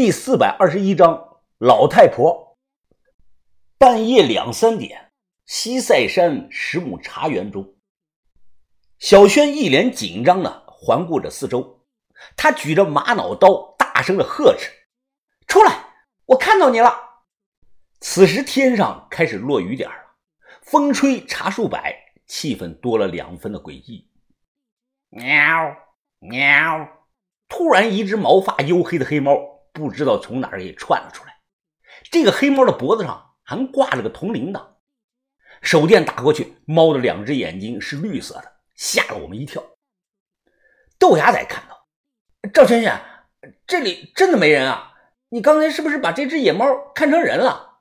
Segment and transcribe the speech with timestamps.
[0.00, 2.56] 第四百二十一章老太婆。
[3.78, 5.10] 半夜两三点，
[5.44, 7.74] 西塞山十亩茶园中，
[9.00, 11.84] 小轩一脸紧张的环顾着四周，
[12.36, 14.70] 他举着玛瑙刀，大声的呵斥
[15.48, 15.86] ：“出来！
[16.26, 16.94] 我看到你了！”
[17.98, 19.96] 此时天上开始落雨点了，
[20.62, 21.76] 风吹茶树柏，
[22.24, 24.08] 气氛多了两分的诡异。
[25.08, 25.26] 喵
[26.20, 26.88] 喵！
[27.48, 29.57] 突然，一只毛发黝黑的黑猫。
[29.72, 31.36] 不知道从哪儿给窜了出来，
[32.10, 34.64] 这个黑猫的脖子上还挂了个铜铃铛。
[35.60, 39.62] 手电打过去，猫的两只眼睛是绿色的，吓了我们一跳。
[40.98, 41.86] 豆芽仔看到
[42.52, 43.00] 赵轩轩，
[43.66, 44.92] 这里真的没人啊！
[45.30, 47.80] 你刚才是不是把这只野猫看成人了？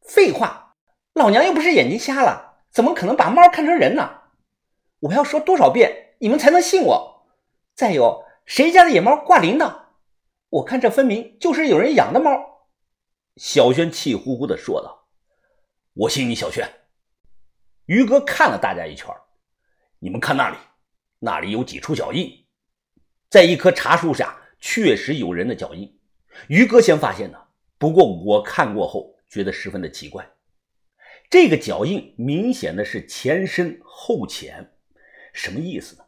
[0.00, 0.74] 废话，
[1.14, 4.22] 老娘又不是眼睛瞎了，怎么可能把猫看成人呢？
[5.00, 7.26] 我要说多少遍你们才能信我？
[7.74, 9.85] 再有，谁家的野猫挂铃铛？
[10.56, 12.30] 我看这分明就是有人养的猫。”
[13.36, 15.08] 小轩气呼呼地说道。
[15.92, 16.66] “我信你，小轩。”
[17.86, 19.08] 于哥看了大家一圈
[20.00, 20.56] ，“你们看那里，
[21.18, 22.32] 那里有几处脚印，
[23.28, 26.00] 在一棵茶树下确实有人的脚印。
[26.48, 30.26] 于哥先发现的，不过我看过后觉得十分的奇怪。
[31.28, 34.72] 这个脚印明显的是前深后浅，
[35.34, 36.04] 什么意思呢？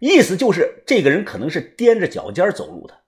[0.00, 3.00] 意思就是这个人可能是踮着脚尖走路的。”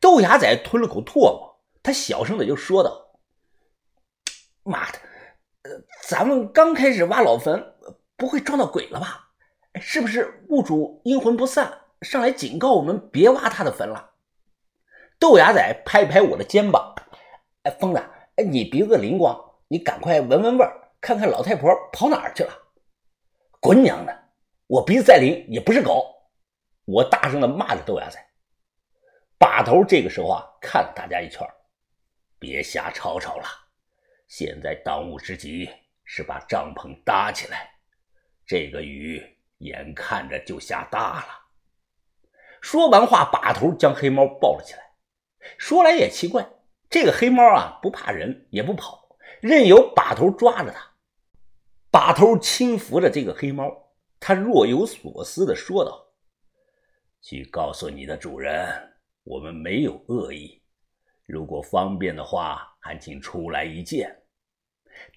[0.00, 3.18] 豆芽仔吞了口唾沫，他小声的就说道
[4.62, 4.98] ：“妈的，
[5.62, 5.70] 呃，
[6.06, 7.74] 咱们刚开始挖老坟，
[8.16, 9.30] 不会撞到鬼了吧？
[9.80, 14.12] 是不是墓主阴魂不散，上来警告我们别挖他的坟了？”
[15.18, 16.94] 豆芽仔拍拍我的肩膀
[17.64, 17.98] ：“哎，疯子，
[18.36, 22.52] 哎，你鼻子灵光，你赶快闻闻味儿，看看老太婆跑哪儿去了。”
[23.60, 24.16] 滚娘的，
[24.68, 26.06] 我鼻子再灵也不是狗！
[26.84, 28.24] 我大声的骂着豆芽仔。
[29.38, 31.46] 把头这个时候啊，看了大家一圈，
[32.38, 33.44] 别瞎吵吵了。
[34.26, 35.70] 现在当务之急
[36.04, 37.70] 是把帐篷搭起来，
[38.44, 39.22] 这个雨
[39.58, 41.28] 眼看着就下大了。
[42.60, 44.80] 说完话，把头将黑猫抱了起来。
[45.56, 46.46] 说来也奇怪，
[46.90, 50.90] 这个黑猫啊，不怕人，也不跑，任由把头抓着它。
[51.90, 56.08] 把头轻抚着这个黑猫，他若有所思地说道
[57.22, 58.87] ：“去告诉你的主人。”
[59.28, 60.62] 我们没有恶意，
[61.26, 64.22] 如果方便的话，还请出来一见。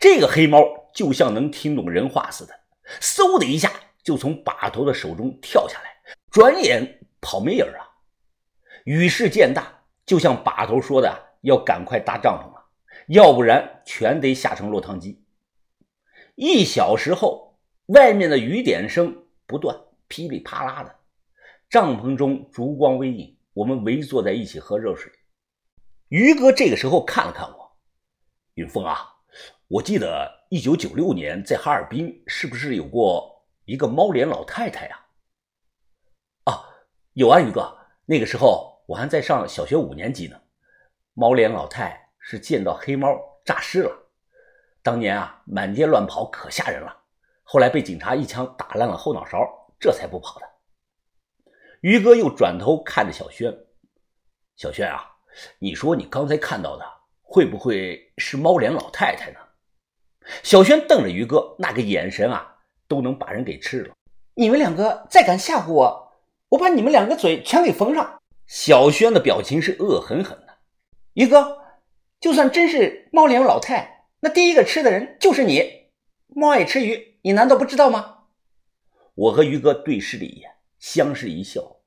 [0.01, 0.61] 这个黑猫
[0.93, 2.53] 就像能听懂人话似的，
[2.99, 3.71] 嗖的一下
[4.03, 5.95] 就从把头的手中跳下来，
[6.29, 7.87] 转眼跑没影啊！
[8.83, 12.65] 雨势渐大，就像把头说的，要赶快搭帐篷了，
[13.07, 15.23] 要不然全得下成落汤鸡。
[16.35, 19.79] 一小时后，外面的雨点声不断，
[20.09, 20.99] 噼里啪啦的，
[21.69, 23.37] 帐篷中烛光微影。
[23.53, 25.11] 我们围坐在一起喝热水。
[26.07, 27.77] 于哥这个时候看了看我，
[28.53, 28.99] 云峰啊，
[29.67, 35.05] 我记得一九九六年在哈尔滨是不是有过一个猫脸老太太呀？
[36.45, 36.63] 啊，
[37.13, 40.39] 有啊，于哥，那个时候我还在上小学五年级呢。
[41.13, 43.09] 猫脸老太是见到黑猫
[43.43, 43.91] 诈尸了，
[44.81, 46.97] 当年啊满街乱跑，可吓人了。
[47.43, 49.39] 后来被警察一枪打烂了后脑勺，
[49.77, 50.50] 这才不跑的。
[51.81, 53.51] 于哥又转头看着小轩
[54.55, 55.03] ：“小轩啊，
[55.59, 56.85] 你说你刚才看到的
[57.21, 59.39] 会不会是猫脸老太太呢？”
[60.43, 62.55] 小轩瞪着于哥，那个眼神啊，
[62.87, 63.95] 都能把人给吃了。
[64.35, 66.13] 你们两个再敢吓唬我，
[66.49, 68.21] 我把你们两个嘴全给缝上！
[68.45, 70.57] 小轩的表情是恶狠狠的。
[71.15, 71.57] 于哥，
[72.19, 75.89] 就算真是猫脸老太，那第一个吃的人就是你。
[76.27, 78.25] 猫爱吃鱼，你难道不知道吗？
[79.15, 80.50] 我和于哥对视了一眼。
[80.81, 81.77] 相视一笑，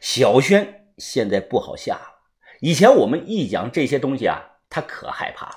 [0.00, 2.22] 小轩现在不好下了。
[2.60, 5.56] 以前我们一讲这些东西啊，他可害怕了。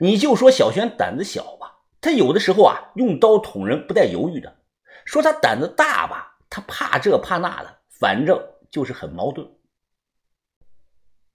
[0.00, 4.64] 你就说小轩胆子小吧，他有的时候啊，用刀捅人不带犹豫的。
[5.04, 8.36] 说他胆子大吧，他怕这怕那的，反正
[8.68, 9.48] 就是很矛盾。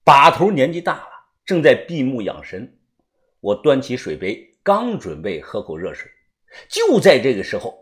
[0.04, 1.10] 把头年纪大了，
[1.46, 2.78] 正在闭目养神。
[3.40, 6.10] 我端起水杯，刚准备喝口热水，
[6.68, 7.81] 就在这个时候。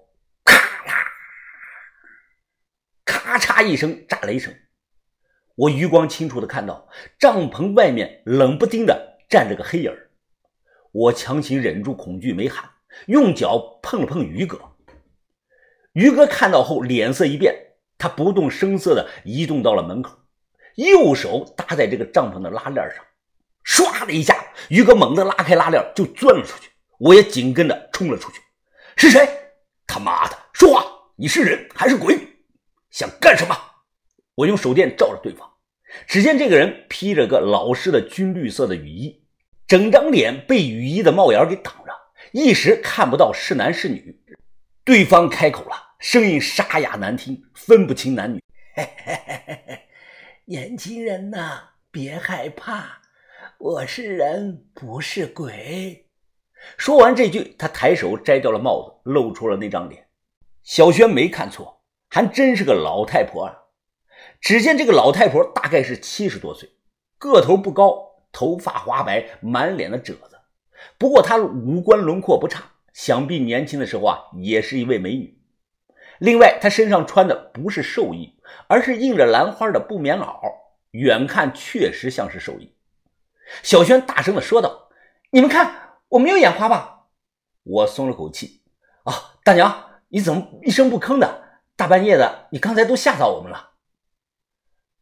[3.31, 4.53] 咔嚓一声炸雷声，
[5.55, 9.97] 我余光清楚的看到帐篷外面冷不丁的站着个黑影
[10.91, 12.69] 我强行忍住恐惧没喊，
[13.07, 14.61] 用脚碰了碰于哥。
[15.93, 17.55] 于哥看到后脸色一变，
[17.97, 20.19] 他不动声色的移动到了门口，
[20.75, 23.05] 右手搭在这个帐篷的拉链上，
[23.65, 26.69] 唰的一下，于哥猛地拉开拉链就钻了出去，
[26.99, 28.41] 我也紧跟着冲了出去。
[28.97, 29.25] 是谁？
[29.87, 30.85] 他妈的，说话！
[31.15, 32.19] 你是人还是鬼？
[32.91, 33.57] 想干什么？
[34.37, 35.49] 我用手电照着对方，
[36.07, 39.25] 只见这个人披着个老式的军绿色的雨衣，
[39.67, 41.93] 整张脸被雨衣的帽檐给挡着，
[42.33, 44.21] 一时看不到是男是女。
[44.85, 48.43] 对方开口了，声音沙哑难听，分不清男女。
[48.75, 49.81] 嘿嘿嘿嘿嘿，
[50.47, 51.61] 年轻人呐，
[51.91, 53.03] 别害怕，
[53.59, 56.07] 我是人，不是鬼。
[56.77, 60.09] 说完这句，他抬手摘掉了帽子，露出了那张脸。
[60.63, 61.80] 小轩没看错，
[62.11, 63.57] 还真是个老太婆啊！
[64.41, 66.69] 只见这个老太婆大概是七十多岁，
[67.19, 70.41] 个头不高，头发花白，满脸的褶子。
[70.99, 75.41] 不过她五官轮廓不差，想必年轻的时候啊，也是一位美女。
[76.19, 78.35] 另外，她身上穿的不是寿衣，
[78.67, 80.41] 而是印着兰花的布棉袄，
[80.91, 82.75] 远看确实像是寿衣。
[83.63, 84.89] 小轩大声的说道
[85.31, 87.07] ：“你们看，我没有眼花吧？”
[87.63, 88.63] 我松了口气。
[89.05, 91.50] 啊，大娘，你怎么一声不吭的？
[91.81, 93.71] 大半夜的，你刚才都吓到我们了。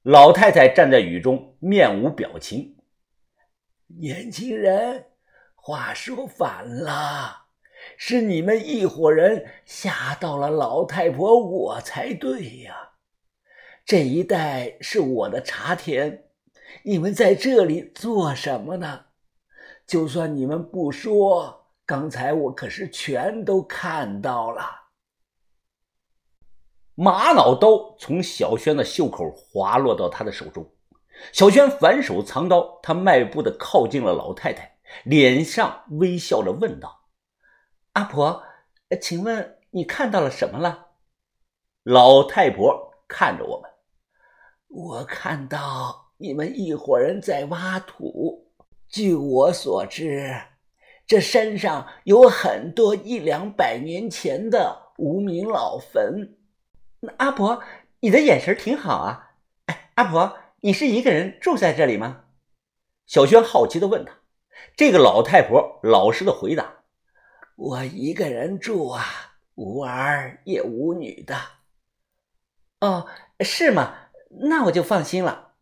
[0.03, 2.77] 老太太站在雨中，面无表情。
[3.99, 5.07] 年轻人，
[5.57, 7.47] 话说反了。
[7.97, 12.91] 是你们一伙人吓到了老太婆，我才对呀！
[13.85, 16.27] 这一带是我的茶田，
[16.85, 19.07] 你们在这里做什么呢？
[19.85, 24.63] 就算你们不说，刚才我可是全都看到了。
[27.01, 30.69] 玛瑙刀从小轩的袖口滑落到他的手中，
[31.33, 37.03] 小轩反手藏刀，他迈步的靠近了老太太，脸上微笑着问道。
[37.93, 38.43] 阿婆，
[39.01, 40.89] 请问你看到了什么了？
[41.85, 43.71] 老太婆看着我们，
[44.67, 48.51] 我看到你们一伙人在挖土。
[48.89, 50.35] 据我所知，
[51.07, 56.35] 这山上有很多一两百年前的无名老坟。
[57.01, 57.63] 那阿婆，
[58.01, 59.33] 你的眼神挺好啊。
[59.67, 62.25] 哎，阿婆，你是一个人住在这里吗？
[63.07, 64.13] 小轩好奇的问他。
[64.77, 66.83] 这个老太婆老实的回答。
[67.57, 69.05] 我一个人住啊，
[69.55, 71.37] 无儿也无女的。
[72.81, 73.09] 哦，
[73.41, 73.95] 是吗？
[74.43, 75.53] 那我就放心了。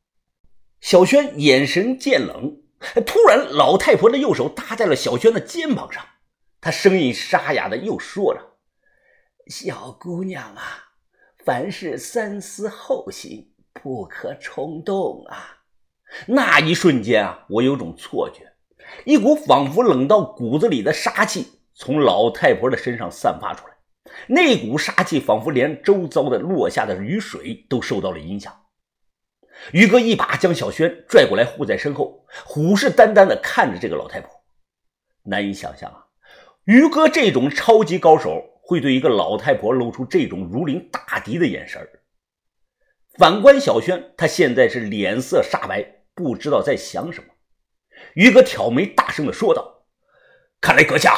[0.81, 2.63] 小轩眼神渐冷，
[3.07, 6.05] 突然，老太婆的右手搭在了小轩的肩膀上，
[6.61, 8.59] 她声音沙哑的又说着
[9.49, 10.86] ：“小姑娘啊，
[11.47, 15.59] 凡事三思后行，不可冲动啊。”
[16.27, 18.53] 那一瞬间啊，我有种错觉，
[19.05, 21.53] 一股仿佛冷到骨子里的杀气。
[21.73, 23.75] 从老太婆的身上散发出来，
[24.27, 28.53] 那股杀气仿佛连周遭的落下的雨水都受到了影响。
[29.73, 34.31] 于哥一把将小轩拽过来，护在身后，虎视眈眈地看着这个老太婆。
[35.23, 36.07] 难以想象啊，
[36.65, 41.89] 于哥这种超级高手会对一个老太婆露出这种如临大敌的眼神
[43.17, 47.29] 反观小轩，他现在是脸色煞白，不知道在想什么。
[48.15, 49.87] 于哥挑眉，大声地说道
[50.61, 51.17] ：“看来阁下……”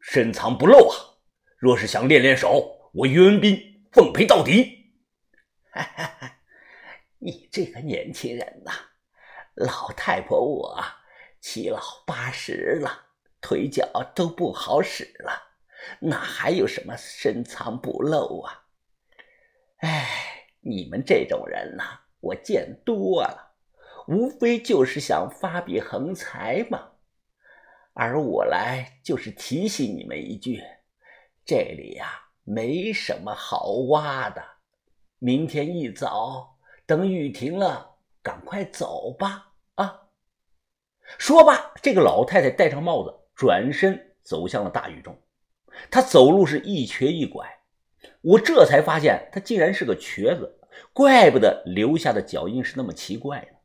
[0.00, 0.96] 深藏不露啊！
[1.58, 3.60] 若是想练练手，我于文斌
[3.92, 4.94] 奉陪到底。
[5.70, 6.36] 哈哈哈！
[7.18, 8.72] 你这个年轻人呐，
[9.54, 10.82] 老太婆我
[11.40, 13.06] 七老八十了，
[13.40, 15.47] 腿脚都不好使了，
[16.00, 18.64] 哪还有什么深藏不露啊？
[19.78, 23.54] 哎，你们这种人呐，我见多了，
[24.06, 26.92] 无非就是想发笔横财嘛。
[27.92, 30.62] 而我来就是提醒你们一句，
[31.44, 34.42] 这里呀没什么好挖的。
[35.18, 39.52] 明天一早等雨停了，赶快走吧！
[39.74, 40.08] 啊！
[41.18, 45.20] 说罢，这个老太太戴上帽子，转身走向了大雨中。
[45.90, 47.46] 他走路是一瘸一拐，
[48.20, 50.58] 我这才发现他竟然是个瘸子，
[50.92, 53.58] 怪不得留下的脚印是那么奇怪呢。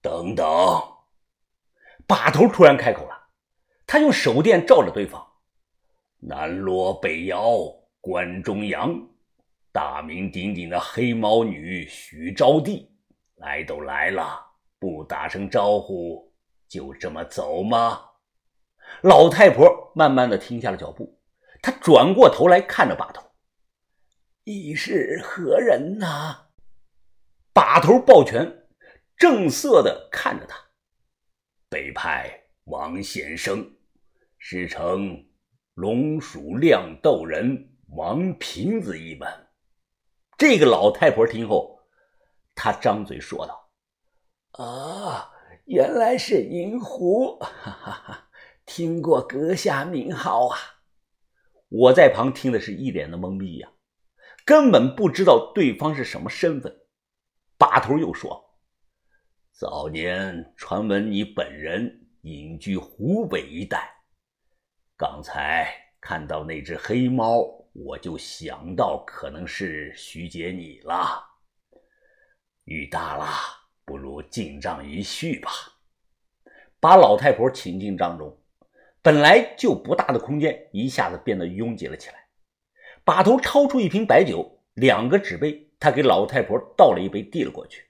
[0.00, 0.46] 等等。
[2.06, 3.30] 把头突然开口了，
[3.84, 5.26] 他用手电照着对方。
[6.18, 7.58] 南锣北窑
[8.00, 8.96] 关中阳，
[9.72, 12.86] 大名鼎鼎的黑猫女许招娣，
[13.34, 14.40] 来都来了，
[14.78, 16.32] 不打声招呼
[16.68, 18.05] 就这么走吗？
[19.02, 21.20] 老太婆慢慢的停下了脚步，
[21.62, 23.22] 她转过头来看着把头
[24.44, 26.48] ：“你是何人呐？”
[27.52, 28.66] 把头抱拳，
[29.16, 30.56] 正色的看着他。
[31.68, 33.76] 北派王先生，
[34.38, 35.26] 师承
[35.74, 39.28] 龙鼠亮斗人王平子一门。
[40.36, 41.80] 这个老太婆听后，
[42.54, 43.70] 她张嘴说道
[44.62, 45.32] ：“啊，
[45.64, 48.25] 原来是银狐，哈哈哈！
[48.66, 50.58] 听过阁下名号啊。”
[51.68, 53.70] 我在旁听的是一脸的懵逼呀，
[54.44, 56.82] 根本不知道对方是什么身份。
[57.56, 58.44] 把头又说。
[59.52, 63.90] 早年传闻你本人隐居湖北一带，
[64.96, 67.42] 刚才看到那只黑猫，
[67.72, 71.24] 我就想到可能是徐姐你了。
[72.64, 73.26] 雨大了，
[73.86, 75.50] 不如进帐一叙吧。
[76.78, 78.38] 把老太婆请进帐中，
[79.06, 82.26] 本来就不大的空间一下子变得拥挤了起来。
[83.04, 87.84] 把头掏出一瓶白酒，两个纸杯，他给老太婆倒了一杯，递了过去。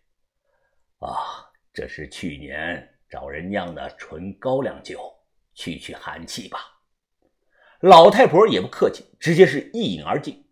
[0.99, 1.42] 啊。
[1.73, 5.11] 这是去年找人酿的纯高粱酒，
[5.54, 6.58] 去去寒气吧。
[7.80, 10.46] 老太婆也不客气，直接是一饮而尽。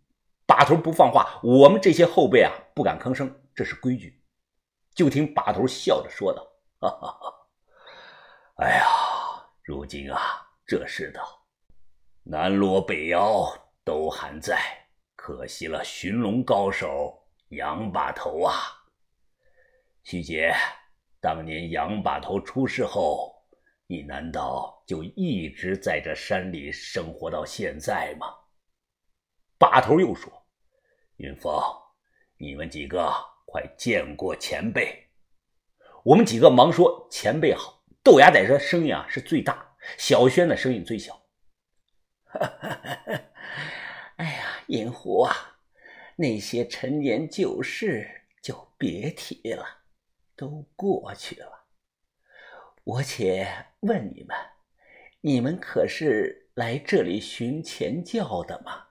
[0.47, 4.25] 把头不放话，我们这些后辈啊不敢吭声，这是规矩。
[4.95, 6.43] 就听把头笑着说道
[6.81, 7.35] ：“哈哈哈，
[8.65, 8.87] 哎呀，
[9.63, 11.23] 如今啊，这世道，
[12.23, 13.45] 南锣北妖
[13.85, 14.59] 都还在，
[15.15, 18.55] 可惜了寻龙高手杨把头啊，
[20.03, 20.55] 徐姐。”
[21.21, 23.35] 当年杨把头出事后，
[23.87, 28.27] 你难道就一直在这山里生活到现在吗？
[29.59, 30.33] 把头又说
[31.17, 31.53] ：“云峰，
[32.39, 33.13] 你们几个
[33.47, 35.11] 快见过前辈。”
[36.05, 41.27] 我们几个忙说：“前辈好。”豆芽仔这声音啊是最大，小轩的声音最小。
[44.17, 45.59] 哎呀，银狐啊，
[46.17, 49.83] 那些陈年旧事就别提了。
[50.37, 51.67] 都过去了，
[52.83, 53.47] 我且
[53.81, 54.37] 问你们：
[55.21, 58.89] 你们可是来这里寻前教的吗？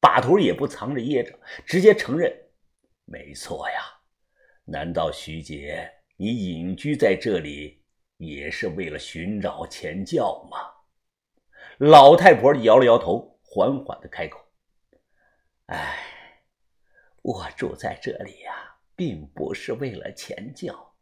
[0.00, 2.32] 把头也不藏着掖着，直接承认：
[3.04, 4.00] 没错呀。
[4.64, 7.77] 难道徐杰你隐居在这里
[8.18, 10.58] 也是为了寻找前教吗？
[11.78, 14.38] 老太婆摇了摇头，缓缓的开口：
[15.66, 16.44] 哎，
[17.22, 18.66] 我住在这里呀。
[18.98, 20.96] 并不是为了前教。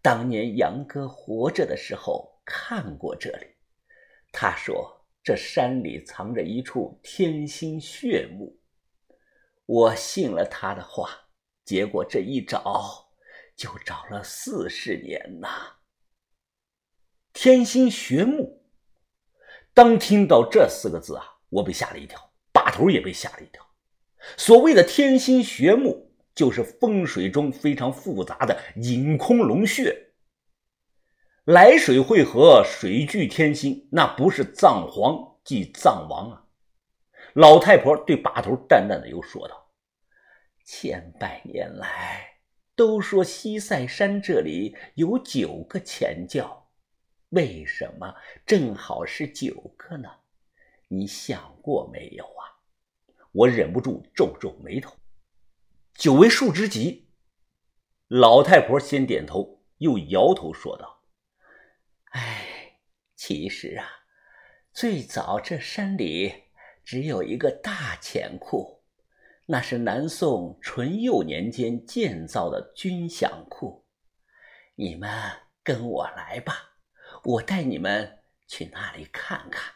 [0.00, 3.48] 当年杨哥活着的时候看过这里，
[4.30, 8.56] 他说这山里藏着一处天心穴墓，
[9.66, 11.26] 我信了他的话。
[11.64, 13.08] 结果这一找，
[13.56, 15.75] 就找了四十年呐。
[17.38, 18.62] 天心穴墓，
[19.74, 22.18] 当听到这四个字啊，我被吓了一跳，
[22.50, 23.62] 把头也被吓了一跳。
[24.38, 26.04] 所谓的天心穴墓。
[26.36, 30.10] 就是风水中非常复杂的引空龙穴，
[31.46, 36.44] 来水汇合，水聚天心，那不是藏皇即藏王啊！
[37.32, 39.70] 老太婆对把头淡淡的又说道
[40.66, 42.40] ：“千百年来
[42.74, 46.65] 都说西塞山这里有九个前教，
[47.30, 48.14] 为什么
[48.46, 50.08] 正好是九个呢？
[50.88, 52.56] 你想过没有啊？”
[53.32, 54.96] 我忍不住皱皱眉头。
[55.94, 57.10] 九为数之极，
[58.08, 61.02] 老太婆先点头，又摇头说道
[62.12, 62.78] ：“哎，
[63.14, 63.86] 其实啊，
[64.72, 66.44] 最早这山里
[66.84, 68.82] 只有一个大钱库，
[69.46, 73.84] 那是南宋淳佑年间建造的军饷库。
[74.76, 75.10] 你们
[75.62, 76.65] 跟我来吧，
[77.26, 79.75] 我带你们去那里看看。”